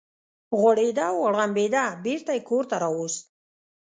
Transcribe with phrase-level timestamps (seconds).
[0.59, 3.21] غوږېده او غړمبېده، بېرته یې کور ته راوست.